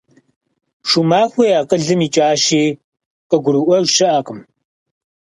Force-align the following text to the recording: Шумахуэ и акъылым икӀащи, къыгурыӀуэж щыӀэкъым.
Шумахуэ 0.89 1.45
и 1.51 1.55
акъылым 1.61 2.01
икӀащи, 2.05 2.63
къыгурыӀуэж 3.29 3.85
щыӀэкъым. 3.95 4.39